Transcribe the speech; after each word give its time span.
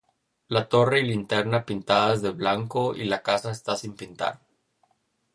La 0.47 0.65
torre 0.67 1.01
y 1.01 1.03
linterna 1.05 1.63
pintadas 1.63 2.23
de 2.23 2.31
blanco, 2.31 2.95
y 2.95 3.03
la 3.05 3.21
casa 3.21 3.51
está 3.51 3.75
sin 3.77 3.93
pintar. 3.95 4.39